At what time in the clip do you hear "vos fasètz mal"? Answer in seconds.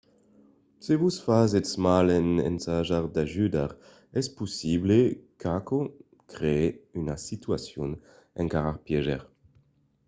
1.01-2.07